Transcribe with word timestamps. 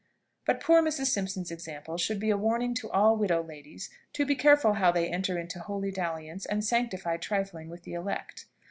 But 0.47 0.59
poor 0.61 0.81
Mrs. 0.81 1.09
Simpson's 1.11 1.51
example 1.51 1.95
should 1.95 2.19
be 2.19 2.31
a 2.31 2.35
warning 2.37 2.73
to 2.73 2.89
all 2.89 3.15
widow 3.15 3.43
ladies 3.43 3.91
to 4.13 4.25
be 4.25 4.33
careful 4.33 4.73
how 4.73 4.91
they 4.91 5.07
enter 5.07 5.37
into 5.37 5.59
holy 5.59 5.91
dalliance 5.91 6.47
and 6.47 6.65
sanctified 6.65 7.21
trifling 7.21 7.69
with 7.69 7.83
the 7.83 7.93
elect. 7.93 8.47